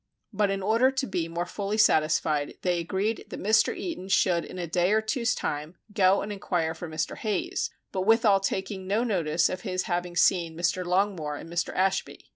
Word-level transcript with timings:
But 0.33 0.49
in 0.49 0.63
order 0.63 0.89
to 0.89 1.05
be 1.05 1.27
more 1.27 1.45
fully 1.45 1.77
satisfied 1.77 2.55
they 2.63 2.79
agreed 2.79 3.23
that 3.29 3.39
Mr. 3.39 3.77
Eaton 3.77 4.07
should 4.07 4.43
in 4.45 4.57
a 4.57 4.65
day 4.65 4.93
or 4.93 4.99
two's 4.99 5.35
time 5.35 5.75
go 5.93 6.23
and 6.23 6.31
enquire 6.31 6.73
for 6.73 6.89
Mr. 6.89 7.17
Hayes, 7.17 7.69
but 7.91 8.07
withal 8.07 8.39
taking 8.39 8.87
no 8.87 9.03
notice 9.03 9.47
of 9.47 9.61
his 9.61 9.83
having 9.83 10.15
seen 10.15 10.57
Mr. 10.57 10.83
Longmore 10.83 11.35
and 11.39 11.47
Mr. 11.51 11.71
Ashby. 11.75 12.25